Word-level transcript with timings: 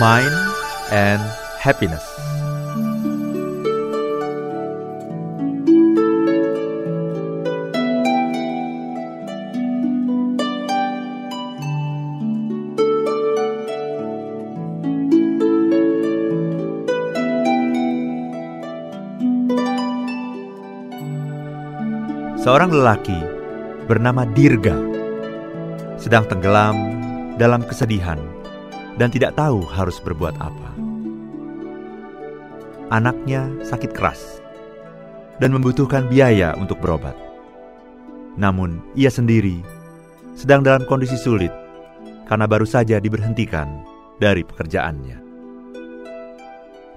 Mind 0.00 0.32
and 0.88 1.20
Happiness. 1.60 2.00
Seorang 22.40 22.72
lelaki 22.72 23.20
bernama 23.84 24.24
Dirga 24.32 24.72
sedang 26.00 26.24
tenggelam 26.24 26.72
dalam 27.36 27.60
kesedihan 27.68 28.39
dan 29.00 29.08
tidak 29.08 29.32
tahu 29.32 29.64
harus 29.64 29.96
berbuat 29.96 30.36
apa. 30.36 30.70
Anaknya 32.92 33.48
sakit 33.64 33.96
keras 33.96 34.44
dan 35.40 35.56
membutuhkan 35.56 36.04
biaya 36.04 36.52
untuk 36.60 36.76
berobat. 36.84 37.16
Namun, 38.36 38.84
ia 38.92 39.08
sendiri 39.08 39.64
sedang 40.36 40.60
dalam 40.60 40.84
kondisi 40.84 41.16
sulit 41.16 41.50
karena 42.28 42.44
baru 42.44 42.68
saja 42.68 43.00
diberhentikan 43.00 43.80
dari 44.20 44.44
pekerjaannya. 44.44 45.16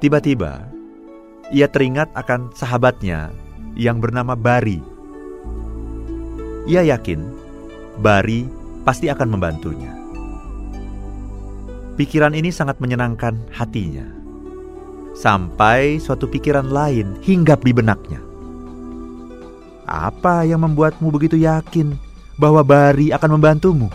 Tiba-tiba, 0.03 0.67
ia 1.55 1.71
teringat 1.71 2.11
akan 2.19 2.51
sahabatnya 2.51 3.31
yang 3.79 4.03
bernama 4.03 4.35
Bari. 4.35 4.83
Ia 6.67 6.83
yakin 6.83 7.23
Bari 8.03 8.43
pasti 8.83 9.07
akan 9.07 9.39
membantunya. 9.39 10.02
Pikiran 11.93 12.33
ini 12.33 12.49
sangat 12.49 12.81
menyenangkan 12.81 13.37
hatinya. 13.53 14.01
Sampai 15.13 16.01
suatu 16.01 16.25
pikiran 16.25 16.73
lain 16.73 17.21
hinggap 17.21 17.61
di 17.61 17.69
benaknya. 17.69 18.17
Apa 19.85 20.41
yang 20.41 20.65
membuatmu 20.65 21.13
begitu 21.13 21.37
yakin 21.37 21.93
bahwa 22.41 22.65
Bari 22.65 23.13
akan 23.13 23.37
membantumu? 23.37 23.93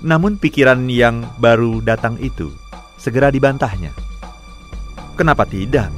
Namun 0.00 0.40
pikiran 0.40 0.88
yang 0.88 1.28
baru 1.36 1.84
datang 1.84 2.16
itu 2.16 2.48
segera 2.96 3.28
dibantahnya. 3.28 3.92
Kenapa 5.20 5.44
tidak? 5.44 5.92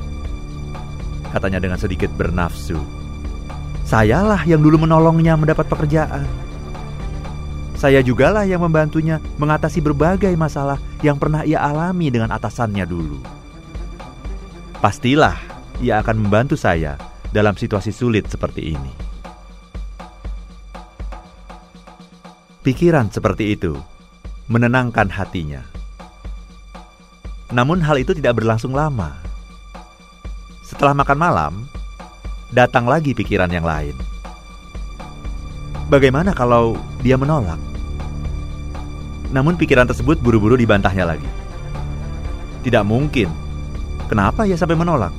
Katanya 1.30 1.62
dengan 1.62 1.78
sedikit 1.78 2.10
bernafsu. 2.18 2.82
Sayalah 3.86 4.42
yang 4.42 4.58
dulu 4.58 4.82
menolongnya 4.82 5.38
mendapat 5.38 5.70
pekerjaan. 5.70 6.45
Saya 7.76 8.00
jugalah 8.00 8.48
yang 8.48 8.64
membantunya 8.64 9.20
mengatasi 9.36 9.84
berbagai 9.84 10.32
masalah 10.32 10.80
yang 11.04 11.20
pernah 11.20 11.44
ia 11.44 11.60
alami 11.60 12.08
dengan 12.08 12.32
atasannya 12.32 12.88
dulu. 12.88 13.20
Pastilah 14.80 15.36
ia 15.84 16.00
akan 16.00 16.24
membantu 16.24 16.56
saya 16.56 16.96
dalam 17.28 17.52
situasi 17.52 17.92
sulit 17.92 18.32
seperti 18.32 18.72
ini. 18.72 18.92
Pikiran 22.64 23.12
seperti 23.12 23.52
itu 23.52 23.76
menenangkan 24.48 25.12
hatinya. 25.12 25.60
Namun 27.52 27.78
hal 27.84 28.00
itu 28.00 28.16
tidak 28.16 28.40
berlangsung 28.40 28.72
lama. 28.74 29.20
Setelah 30.66 30.96
makan 30.96 31.18
malam, 31.20 31.54
datang 32.50 32.88
lagi 32.88 33.14
pikiran 33.14 33.52
yang 33.52 33.62
lain. 33.62 33.94
Bagaimana 35.86 36.34
kalau 36.34 36.74
dia 36.98 37.14
menolak? 37.14 37.62
Namun 39.30 39.54
pikiran 39.54 39.86
tersebut 39.86 40.18
buru-buru 40.18 40.58
dibantahnya 40.58 41.06
lagi. 41.06 41.30
Tidak 42.66 42.82
mungkin. 42.82 43.30
Kenapa 44.10 44.50
ia 44.50 44.58
sampai 44.58 44.74
menolak? 44.74 45.14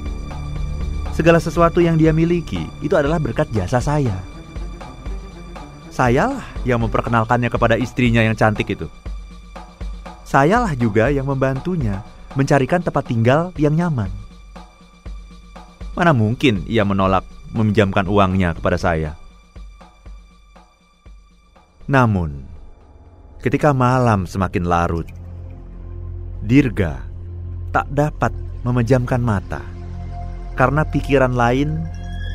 Segala 1.16 1.40
sesuatu 1.40 1.80
yang 1.80 1.96
dia 1.96 2.12
miliki 2.12 2.68
itu 2.84 3.00
adalah 3.00 3.16
berkat 3.16 3.48
jasa 3.56 3.80
saya. 3.80 4.20
Sayalah 5.88 6.44
yang 6.68 6.84
memperkenalkannya 6.84 7.48
kepada 7.48 7.80
istrinya 7.80 8.20
yang 8.20 8.36
cantik 8.36 8.68
itu. 8.68 8.92
Sayalah 10.28 10.76
juga 10.76 11.08
yang 11.08 11.32
membantunya 11.32 12.04
mencarikan 12.36 12.84
tempat 12.84 13.08
tinggal 13.08 13.56
yang 13.56 13.72
nyaman. 13.72 14.12
Mana 15.96 16.12
mungkin 16.12 16.68
ia 16.68 16.84
menolak 16.84 17.24
meminjamkan 17.56 18.04
uangnya 18.12 18.52
kepada 18.52 18.76
saya? 18.76 19.16
Namun, 21.88 22.44
ketika 23.40 23.72
malam 23.72 24.28
semakin 24.28 24.68
larut, 24.68 25.08
Dirga 26.44 27.00
tak 27.72 27.88
dapat 27.92 28.36
memejamkan 28.68 29.24
mata 29.24 29.64
karena 30.60 30.84
pikiran 30.84 31.32
lain 31.32 31.80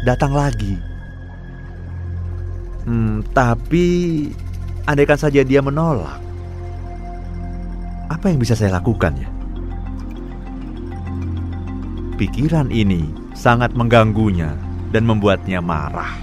datang 0.08 0.32
lagi. 0.32 0.80
Hmm, 2.88 3.22
tapi 3.36 4.26
andaikan 4.88 5.20
saja 5.20 5.44
dia 5.44 5.60
menolak, 5.60 6.18
apa 8.10 8.24
yang 8.32 8.40
bisa 8.40 8.56
saya 8.56 8.80
lakukan 8.80 9.14
ya? 9.20 9.28
Pikiran 12.16 12.72
ini 12.72 13.08
sangat 13.36 13.76
mengganggunya 13.76 14.56
dan 14.92 15.04
membuatnya 15.04 15.60
marah. 15.60 16.16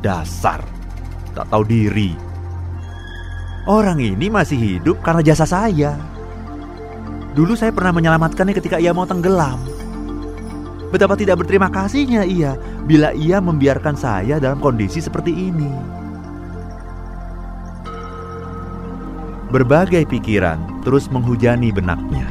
Dasar, 0.00 0.64
tak 1.34 1.48
tahu 1.48 1.64
diri. 1.66 2.14
Orang 3.68 4.00
ini 4.00 4.32
masih 4.32 4.56
hidup 4.56 5.04
karena 5.04 5.20
jasa 5.20 5.44
saya. 5.44 5.94
Dulu 7.36 7.54
saya 7.54 7.70
pernah 7.70 7.94
menyelamatkannya 7.94 8.56
ketika 8.56 8.82
ia 8.82 8.90
mau 8.90 9.06
tenggelam. 9.06 9.60
Betapa 10.90 11.14
tidak 11.14 11.44
berterima 11.44 11.70
kasihnya 11.70 12.26
ia 12.26 12.58
bila 12.82 13.14
ia 13.14 13.38
membiarkan 13.38 13.94
saya 13.94 14.42
dalam 14.42 14.58
kondisi 14.58 14.98
seperti 14.98 15.30
ini. 15.30 15.70
Berbagai 19.54 20.02
pikiran 20.06 20.82
terus 20.82 21.06
menghujani 21.06 21.70
benaknya. 21.70 22.26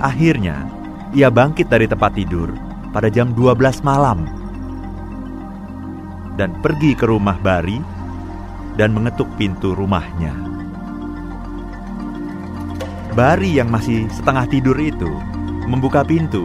Akhirnya, 0.00 0.68
ia 1.16 1.32
bangkit 1.32 1.72
dari 1.72 1.88
tempat 1.88 2.12
tidur 2.12 2.52
pada 2.92 3.08
jam 3.08 3.32
12 3.32 3.80
malam 3.80 4.28
dan 6.36 6.52
pergi 6.60 6.92
ke 6.92 7.08
rumah 7.08 7.40
Bari 7.40 7.80
dan 8.76 8.92
mengetuk 8.92 9.26
pintu 9.40 9.72
rumahnya. 9.72 10.36
Bari 13.16 13.56
yang 13.56 13.72
masih 13.72 14.04
setengah 14.12 14.44
tidur 14.44 14.76
itu 14.76 15.08
membuka 15.64 16.04
pintu 16.04 16.44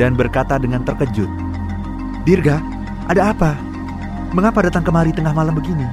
dan 0.00 0.16
berkata 0.16 0.56
dengan 0.56 0.80
terkejut, 0.80 1.28
"Dirga, 2.24 2.56
ada 3.04 3.36
apa? 3.36 3.52
Mengapa 4.32 4.64
datang 4.64 4.80
kemari 4.80 5.12
tengah 5.12 5.36
malam 5.36 5.52
begini?" 5.52 5.84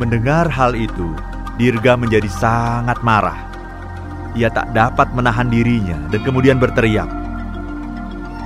Mendengar 0.00 0.48
hal 0.48 0.72
itu, 0.72 1.12
Dirga 1.60 2.00
menjadi 2.00 2.30
sangat 2.32 3.04
marah. 3.04 3.36
Ia 4.32 4.48
tak 4.48 4.72
dapat 4.72 5.12
menahan 5.12 5.52
dirinya 5.52 5.98
dan 6.08 6.24
kemudian 6.24 6.56
berteriak, 6.56 7.10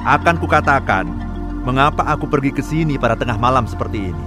"Akan 0.03 0.43
kukatakan, 0.43 1.32
mengapa 1.63 2.03
aku 2.07 2.27
pergi 2.27 2.51
ke 2.51 2.63
sini 2.63 2.99
pada 2.99 3.15
tengah 3.15 3.39
malam 3.39 3.67
seperti 3.67 4.11
ini? 4.11 4.25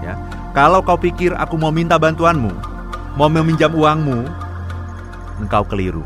Ya, 0.00 0.16
kalau 0.56 0.80
kau 0.80 0.96
pikir 0.96 1.36
aku 1.36 1.60
mau 1.60 1.70
minta 1.70 2.00
bantuanmu, 2.00 2.50
mau 3.14 3.28
meminjam 3.28 3.70
uangmu, 3.70 4.26
engkau 5.44 5.62
keliru. 5.66 6.02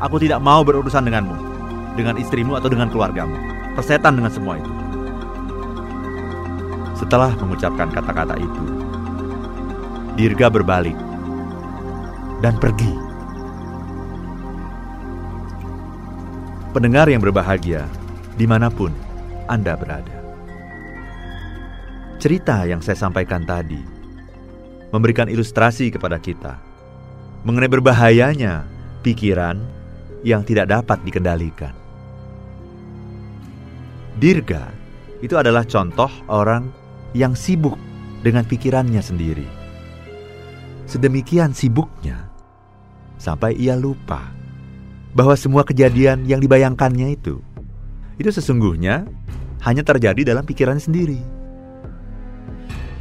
Aku 0.00 0.16
tidak 0.16 0.40
mau 0.40 0.64
berurusan 0.64 1.04
denganmu, 1.04 1.36
dengan 1.94 2.16
istrimu 2.16 2.56
atau 2.56 2.72
dengan 2.72 2.88
keluargamu. 2.88 3.36
Persetan 3.76 4.16
dengan 4.16 4.32
semua 4.32 4.58
itu. 4.58 4.72
Setelah 6.96 7.32
mengucapkan 7.38 7.88
kata-kata 7.88 8.36
itu, 8.36 8.64
Dirga 10.20 10.52
berbalik 10.52 10.98
dan 12.44 12.52
pergi. 12.60 12.92
Pendengar 16.76 17.08
yang 17.08 17.24
berbahagia, 17.24 17.88
di 18.36 18.44
mana 18.44 18.68
pun 18.68 18.92
Anda 19.50 19.74
berada. 19.74 20.14
Cerita 22.22 22.62
yang 22.70 22.78
saya 22.78 22.94
sampaikan 22.94 23.42
tadi 23.42 23.82
memberikan 24.94 25.26
ilustrasi 25.26 25.90
kepada 25.90 26.22
kita 26.22 26.54
mengenai 27.42 27.66
berbahayanya 27.66 28.62
pikiran 29.02 29.58
yang 30.22 30.46
tidak 30.46 30.70
dapat 30.70 31.02
dikendalikan. 31.02 31.74
Dirga 34.22 34.70
itu 35.18 35.34
adalah 35.34 35.66
contoh 35.66 36.12
orang 36.30 36.70
yang 37.10 37.34
sibuk 37.34 37.74
dengan 38.22 38.46
pikirannya 38.46 39.02
sendiri. 39.02 39.48
Sedemikian 40.86 41.50
sibuknya 41.58 42.30
sampai 43.18 43.58
ia 43.58 43.74
lupa 43.74 44.30
bahwa 45.10 45.34
semua 45.34 45.66
kejadian 45.66 46.22
yang 46.22 46.38
dibayangkannya 46.38 47.18
itu 47.18 47.42
itu 48.20 48.28
sesungguhnya 48.28 49.08
hanya 49.64 49.80
terjadi 49.80 50.36
dalam 50.36 50.44
pikirannya 50.44 50.84
sendiri. 50.84 51.20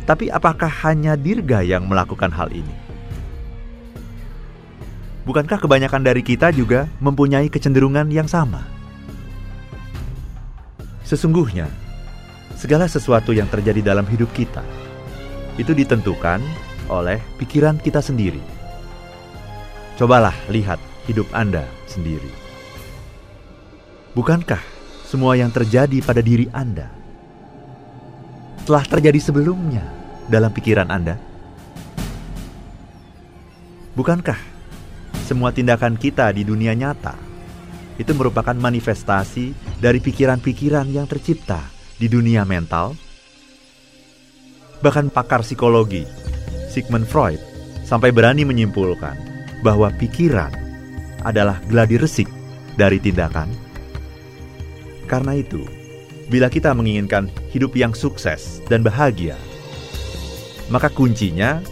Tapi 0.08 0.32
apakah 0.32 0.72
hanya 0.88 1.20
Dirga 1.20 1.60
yang 1.60 1.92
melakukan 1.92 2.32
hal 2.32 2.48
ini? 2.56 2.72
Bukankah 5.28 5.60
kebanyakan 5.60 6.02
dari 6.02 6.24
kita 6.24 6.50
juga 6.56 6.88
mempunyai 7.04 7.52
kecenderungan 7.52 8.08
yang 8.10 8.26
sama? 8.26 8.64
Sesungguhnya, 11.06 11.68
segala 12.56 12.88
sesuatu 12.90 13.36
yang 13.36 13.46
terjadi 13.52 13.84
dalam 13.84 14.08
hidup 14.08 14.32
kita 14.34 14.64
itu 15.60 15.76
ditentukan 15.76 16.40
oleh 16.88 17.20
pikiran 17.38 17.78
kita 17.78 18.00
sendiri. 18.02 18.42
Cobalah 20.00 20.34
lihat 20.48 20.80
hidup 21.06 21.28
Anda 21.36 21.68
sendiri. 21.86 22.32
Bukankah 24.18 24.79
semua 25.10 25.34
yang 25.34 25.50
terjadi 25.50 26.06
pada 26.06 26.22
diri 26.22 26.46
Anda 26.54 26.86
telah 28.70 28.86
terjadi 28.86 29.18
sebelumnya 29.18 29.82
dalam 30.30 30.54
pikiran 30.54 30.86
Anda? 30.86 31.18
Bukankah 33.98 34.38
semua 35.26 35.50
tindakan 35.50 35.98
kita 35.98 36.30
di 36.30 36.46
dunia 36.46 36.78
nyata 36.78 37.18
itu 37.98 38.14
merupakan 38.14 38.54
manifestasi 38.54 39.58
dari 39.82 39.98
pikiran-pikiran 39.98 40.86
yang 40.94 41.10
tercipta 41.10 41.58
di 41.98 42.06
dunia 42.06 42.46
mental? 42.46 42.94
Bahkan 44.86 45.10
pakar 45.10 45.42
psikologi, 45.42 46.06
Sigmund 46.70 47.10
Freud, 47.10 47.42
sampai 47.82 48.14
berani 48.14 48.46
menyimpulkan 48.46 49.18
bahwa 49.66 49.90
pikiran 49.90 50.54
adalah 51.26 51.58
gladi 51.66 51.98
resik 51.98 52.30
dari 52.78 53.02
tindakan. 53.02 53.69
Karena 55.10 55.34
itu, 55.34 55.66
bila 56.30 56.54
kita 56.54 56.70
menginginkan 56.78 57.34
hidup 57.50 57.74
yang 57.74 57.98
sukses 57.98 58.62
dan 58.70 58.86
bahagia, 58.86 59.34
maka 60.70 60.86
kuncinya 60.94 61.66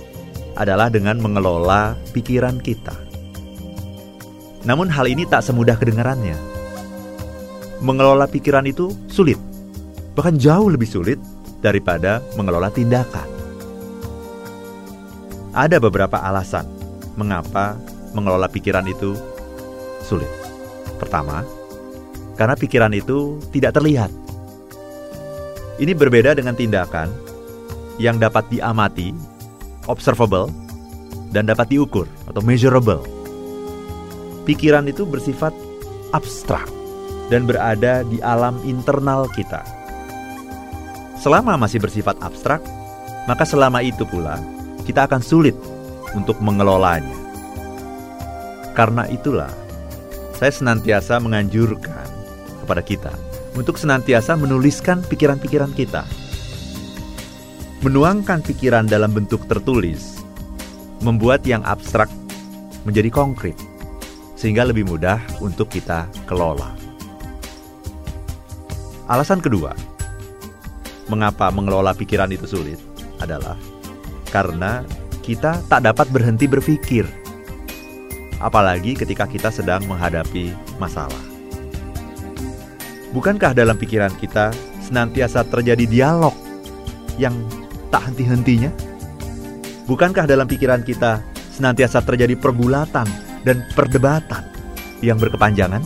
adalah 0.58 0.90
dengan 0.90 1.22
mengelola 1.22 1.94
pikiran 2.18 2.58
kita. 2.58 2.98
Namun 4.66 4.90
hal 4.90 5.06
ini 5.06 5.30
tak 5.30 5.46
semudah 5.46 5.78
kedengarannya. 5.78 6.34
Mengelola 7.78 8.26
pikiran 8.26 8.66
itu 8.66 8.90
sulit, 9.06 9.38
bahkan 10.18 10.34
jauh 10.34 10.74
lebih 10.74 10.90
sulit 10.90 11.22
daripada 11.62 12.26
mengelola 12.34 12.74
tindakan. 12.74 13.30
Ada 15.54 15.78
beberapa 15.78 16.18
alasan 16.18 16.66
mengapa 17.14 17.78
mengelola 18.18 18.50
pikiran 18.50 18.90
itu 18.90 19.14
sulit. 20.02 20.30
Pertama, 20.98 21.46
karena 22.38 22.54
pikiran 22.54 22.94
itu 22.94 23.42
tidak 23.52 23.76
terlihat. 23.76 24.14
Ini 25.78 25.94
berbeda 25.94 26.38
dengan 26.38 26.54
tindakan 26.54 27.10
yang 27.98 28.22
dapat 28.22 28.46
diamati, 28.54 29.14
observable, 29.90 30.50
dan 31.34 31.50
dapat 31.50 31.70
diukur 31.70 32.06
atau 32.30 32.42
measurable. 32.46 33.02
Pikiran 34.46 34.88
itu 34.88 35.04
bersifat 35.04 35.52
abstrak 36.16 36.66
dan 37.28 37.44
berada 37.44 38.06
di 38.08 38.22
alam 38.24 38.56
internal 38.64 39.28
kita. 39.36 39.62
Selama 41.20 41.60
masih 41.60 41.84
bersifat 41.84 42.16
abstrak, 42.24 42.64
maka 43.28 43.44
selama 43.44 43.84
itu 43.84 44.08
pula 44.08 44.40
kita 44.88 45.04
akan 45.10 45.20
sulit 45.20 45.58
untuk 46.16 46.40
mengelolanya. 46.40 47.28
Karena 48.72 49.04
itulah, 49.10 49.52
saya 50.38 50.54
senantiasa 50.54 51.20
menganjurkan 51.20 52.07
kepada 52.68 52.84
kita 52.84 53.16
untuk 53.56 53.80
senantiasa 53.80 54.36
menuliskan 54.36 55.00
pikiran-pikiran 55.08 55.72
kita. 55.72 56.04
Menuangkan 57.80 58.44
pikiran 58.44 58.84
dalam 58.84 59.16
bentuk 59.16 59.48
tertulis, 59.48 60.20
membuat 61.00 61.48
yang 61.48 61.64
abstrak 61.64 62.12
menjadi 62.84 63.08
konkret, 63.08 63.56
sehingga 64.36 64.68
lebih 64.68 64.84
mudah 64.84 65.24
untuk 65.40 65.72
kita 65.72 66.12
kelola. 66.28 66.76
Alasan 69.08 69.40
kedua, 69.40 69.72
mengapa 71.08 71.48
mengelola 71.48 71.96
pikiran 71.96 72.28
itu 72.28 72.44
sulit 72.44 72.82
adalah 73.24 73.56
karena 74.28 74.84
kita 75.24 75.64
tak 75.72 75.88
dapat 75.88 76.12
berhenti 76.12 76.50
berpikir, 76.50 77.08
apalagi 78.44 79.00
ketika 79.00 79.24
kita 79.30 79.48
sedang 79.54 79.86
menghadapi 79.88 80.52
masalah. 80.76 81.27
Bukankah 83.16 83.56
dalam 83.56 83.80
pikiran 83.80 84.12
kita 84.20 84.52
senantiasa 84.84 85.48
terjadi 85.48 85.88
dialog 85.88 86.36
yang 87.16 87.34
tak 87.88 88.12
henti-hentinya? 88.12 88.68
Bukankah 89.88 90.28
dalam 90.28 90.44
pikiran 90.44 90.84
kita 90.84 91.24
senantiasa 91.56 92.04
terjadi 92.04 92.36
pergulatan 92.36 93.08
dan 93.48 93.64
perdebatan 93.72 94.44
yang 95.00 95.16
berkepanjangan? 95.16 95.80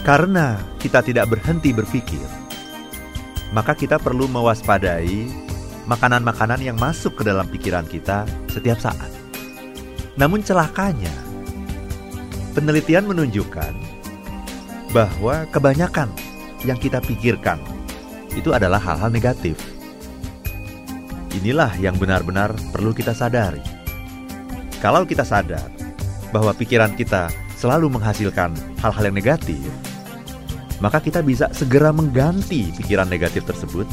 Karena 0.00 0.56
kita 0.80 1.04
tidak 1.04 1.28
berhenti 1.28 1.76
berpikir, 1.76 2.24
maka 3.52 3.76
kita 3.76 4.00
perlu 4.00 4.24
mewaspadai 4.24 5.28
makanan-makanan 5.84 6.64
yang 6.64 6.80
masuk 6.80 7.20
ke 7.20 7.22
dalam 7.28 7.44
pikiran 7.44 7.84
kita 7.84 8.24
setiap 8.48 8.80
saat. 8.80 9.12
Namun 10.16 10.40
celakanya, 10.40 11.12
penelitian 12.56 13.04
menunjukkan 13.04 13.97
bahwa 14.98 15.46
kebanyakan 15.54 16.10
yang 16.66 16.74
kita 16.74 16.98
pikirkan 16.98 17.62
itu 18.34 18.50
adalah 18.50 18.82
hal-hal 18.82 19.14
negatif. 19.14 19.54
Inilah 21.38 21.70
yang 21.78 21.94
benar-benar 22.02 22.50
perlu 22.74 22.90
kita 22.90 23.14
sadari. 23.14 23.62
Kalau 24.82 25.06
kita 25.06 25.22
sadar 25.22 25.70
bahwa 26.34 26.50
pikiran 26.50 26.98
kita 26.98 27.30
selalu 27.54 27.94
menghasilkan 27.94 28.58
hal-hal 28.82 29.06
yang 29.06 29.14
negatif, 29.14 29.62
maka 30.82 30.98
kita 30.98 31.22
bisa 31.22 31.46
segera 31.54 31.94
mengganti 31.94 32.74
pikiran 32.74 33.06
negatif 33.06 33.46
tersebut 33.46 33.86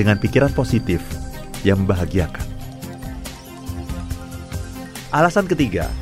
dengan 0.00 0.16
pikiran 0.16 0.48
positif 0.56 1.04
yang 1.60 1.84
membahagiakan. 1.84 2.48
Alasan 5.12 5.44
ketiga, 5.44 5.92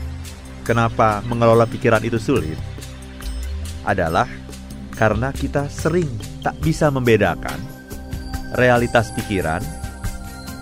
kenapa 0.62 1.18
mengelola 1.26 1.66
pikiran 1.66 2.02
itu 2.06 2.22
sulit 2.22 2.54
adalah 3.82 4.28
karena 4.94 5.34
kita 5.34 5.66
sering 5.66 6.08
tak 6.44 6.54
bisa 6.62 6.92
membedakan 6.92 7.58
realitas 8.54 9.10
pikiran 9.16 9.62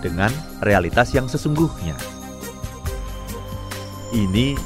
dengan 0.01 0.31
realitas 0.63 1.13
yang 1.13 1.29
sesungguhnya. 1.29 1.93
Ini 4.11 4.57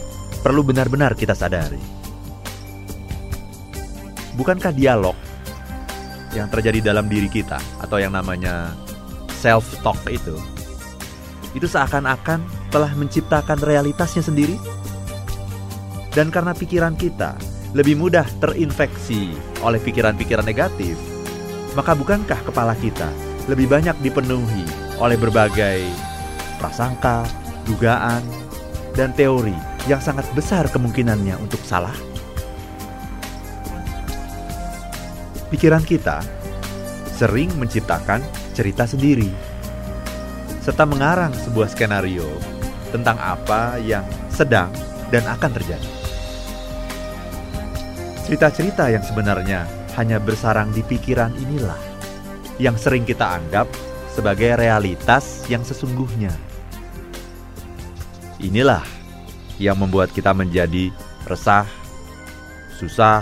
perlu 0.41 0.63
benar-benar 0.65 1.13
kita 1.13 1.35
sadari. 1.35 1.81
Bukankah 4.35 4.73
dialog 4.75 5.15
yang 6.35 6.51
terjadi 6.51 6.91
dalam 6.91 7.07
diri 7.07 7.31
kita 7.31 7.57
atau 7.79 7.97
yang 7.97 8.11
namanya 8.11 8.75
self 9.39 9.79
talk 9.79 9.97
itu 10.11 10.35
itu 11.55 11.63
seakan-akan 11.71 12.43
telah 12.67 12.91
menciptakan 12.99 13.55
realitasnya 13.63 14.19
sendiri 14.19 14.59
dan 16.11 16.27
karena 16.27 16.51
pikiran 16.51 16.99
kita 16.99 17.39
lebih 17.75 17.99
mudah 17.99 18.23
terinfeksi 18.39 19.35
oleh 19.59 19.77
pikiran-pikiran 19.83 20.47
negatif 20.47 20.95
maka 21.75 21.91
bukankah 21.91 22.39
kepala 22.47 22.71
kita 22.79 23.11
lebih 23.51 23.67
banyak 23.67 23.93
dipenuhi 23.99 24.63
oleh 24.97 25.19
berbagai 25.19 25.83
prasangka, 26.57 27.27
dugaan, 27.67 28.23
dan 28.95 29.11
teori 29.11 29.53
yang 29.91 29.99
sangat 29.99 30.23
besar 30.31 30.71
kemungkinannya 30.71 31.35
untuk 31.35 31.59
salah? 31.67 31.93
pikiran 35.55 35.87
kita 35.87 36.19
sering 37.15 37.47
menciptakan 37.55 38.19
cerita 38.51 38.83
sendiri, 38.83 39.31
serta 40.59 40.83
mengarang 40.83 41.31
sebuah 41.31 41.71
skenario 41.71 42.27
tentang 42.91 43.15
apa 43.23 43.79
yang 43.79 44.03
sedang 44.27 44.67
dan 45.15 45.23
akan 45.23 45.51
terjadi. 45.55 45.94
Cerita-cerita 48.25 48.89
yang 48.89 49.05
sebenarnya 49.05 49.69
hanya 50.01 50.17
bersarang 50.17 50.73
di 50.73 50.81
pikiran 50.81 51.29
inilah 51.37 51.77
yang 52.57 52.73
sering 52.73 53.05
kita 53.05 53.37
anggap 53.37 53.69
sebagai 54.09 54.57
realitas 54.57 55.45
yang 55.45 55.61
sesungguhnya. 55.61 56.33
Inilah 58.41 58.81
yang 59.61 59.77
membuat 59.77 60.09
kita 60.09 60.33
menjadi 60.33 60.89
resah, 61.29 61.69
susah, 62.81 63.21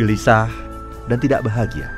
gelisah, 0.00 0.48
dan 1.12 1.20
tidak 1.20 1.44
bahagia. 1.44 1.92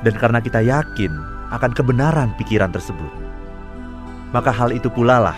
Dan 0.00 0.16
karena 0.16 0.40
kita 0.40 0.64
yakin 0.64 1.12
akan 1.52 1.72
kebenaran 1.76 2.32
pikiran 2.40 2.72
tersebut, 2.72 3.12
maka 4.32 4.48
hal 4.48 4.72
itu 4.72 4.88
pula 4.88 5.20
lah 5.20 5.36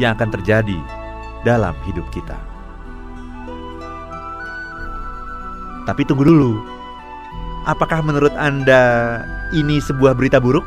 yang 0.00 0.16
akan 0.16 0.32
terjadi 0.32 0.80
dalam 1.44 1.76
hidup 1.84 2.08
kita. 2.08 2.49
Tapi 5.88 6.04
tunggu 6.04 6.24
dulu, 6.26 6.52
Apakah 7.68 8.00
menurut 8.00 8.32
Anda 8.40 9.20
ini 9.52 9.84
sebuah 9.84 10.16
berita 10.16 10.40
buruk? 10.40 10.64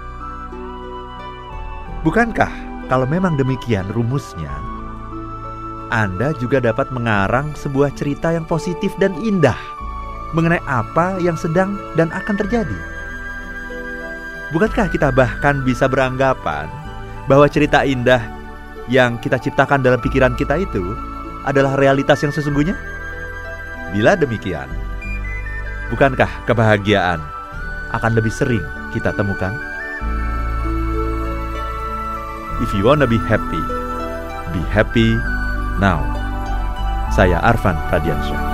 Bukankah 2.05 2.53
kalau 2.85 3.09
memang 3.09 3.33
demikian 3.33 3.89
rumusnya, 3.97 4.53
Anda 5.89 6.37
juga 6.37 6.61
dapat 6.61 6.93
mengarang 6.93 7.57
sebuah 7.57 7.97
cerita 7.97 8.29
yang 8.29 8.45
positif 8.45 8.93
dan 9.01 9.17
indah 9.25 9.57
mengenai 10.37 10.61
apa 10.69 11.17
yang 11.17 11.33
sedang 11.33 11.81
dan 11.97 12.13
akan 12.13 12.37
terjadi? 12.45 12.77
Bukankah 14.53 14.93
kita 14.93 15.09
bahkan 15.09 15.65
bisa 15.65 15.89
beranggapan 15.89 16.69
bahwa 17.25 17.49
cerita 17.49 17.81
indah 17.81 18.21
yang 18.85 19.17
kita 19.17 19.41
ciptakan 19.41 19.81
dalam 19.81 19.97
pikiran 19.97 20.37
kita 20.37 20.61
itu 20.61 20.93
adalah 21.41 21.73
realitas 21.73 22.21
yang 22.21 22.29
sesungguhnya? 22.29 22.77
Bila 23.97 24.13
demikian, 24.13 24.69
bukankah 25.93 26.49
kebahagiaan 26.49 27.21
akan 27.93 28.11
lebih 28.17 28.33
sering 28.33 28.65
kita 28.89 29.13
temukan? 29.13 29.53
If 32.65 32.73
you 32.73 32.89
wanna 32.89 33.05
be 33.05 33.21
happy, 33.21 33.61
be 34.49 34.61
happy 34.73 35.13
now. 35.77 36.01
Saya 37.13 37.37
Arvan 37.45 37.77
Pradiansyah. 37.93 38.52